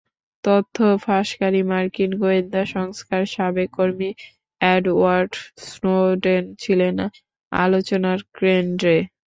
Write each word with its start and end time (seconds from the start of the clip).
তথ্য 0.43 0.75
ফাঁসকারী 1.03 1.61
মার্কিন 1.71 2.11
গোয়েন্দা 2.21 2.61
সংস্থার 2.73 3.23
সাবেক 3.33 3.69
কর্মী 3.77 4.09
অ্যাডওয়ার্ড 4.61 5.33
স্নোডেন 5.67 6.43
ছিলেন 6.63 6.95
আলোচনার 7.51 8.19
কেন্দ্রে। 8.37 8.97